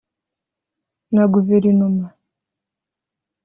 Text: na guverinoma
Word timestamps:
na 1.13 1.23
guverinoma 1.33 2.07